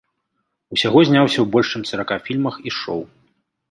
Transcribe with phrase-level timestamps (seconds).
[0.75, 3.09] Усяго зняўся ў больш чым сарака фільмах і шоў.